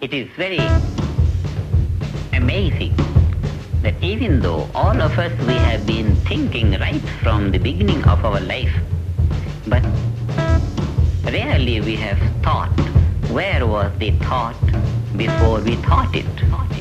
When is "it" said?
0.00-0.14, 16.14-16.77